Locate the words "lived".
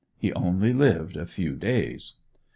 0.73-1.15